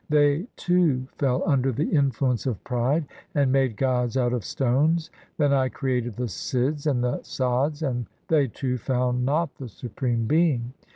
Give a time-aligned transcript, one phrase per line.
[0.09, 3.05] They too fell under the influence of pride,
[3.35, 5.11] And made gods out of stones.
[5.37, 10.25] Then I created the Sidhs and the Sadhs, But they too found not the Supreme
[10.25, 10.73] Being.